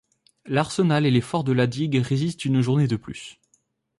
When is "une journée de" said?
2.45-2.95